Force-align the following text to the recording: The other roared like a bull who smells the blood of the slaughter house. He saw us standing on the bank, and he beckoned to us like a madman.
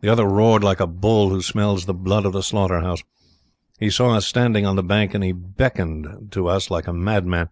The 0.00 0.08
other 0.08 0.26
roared 0.28 0.62
like 0.62 0.78
a 0.78 0.86
bull 0.86 1.30
who 1.30 1.42
smells 1.42 1.86
the 1.86 1.92
blood 1.92 2.24
of 2.24 2.32
the 2.32 2.40
slaughter 2.44 2.82
house. 2.82 3.02
He 3.80 3.90
saw 3.90 4.14
us 4.14 4.24
standing 4.24 4.64
on 4.64 4.76
the 4.76 4.82
bank, 4.84 5.12
and 5.12 5.24
he 5.24 5.32
beckoned 5.32 6.28
to 6.30 6.46
us 6.46 6.70
like 6.70 6.86
a 6.86 6.92
madman. 6.92 7.48